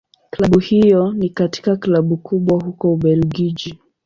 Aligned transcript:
Klabu 0.29 0.59
hiyo 0.59 1.13
ni 1.13 1.29
katika 1.29 1.75
Klabu 1.75 2.17
kubwa 2.17 2.63
huko 2.63 2.93
Ubelgiji. 2.93 3.79